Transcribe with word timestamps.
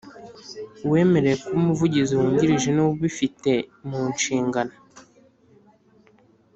Uwemerewe 0.85 1.35
kuba 1.41 1.57
Umuvugizi 1.61 2.13
Wungirije 2.19 2.67
ni 2.71 2.81
we 2.83 2.89
ubifite 2.95 3.51
munshingano 3.87 4.75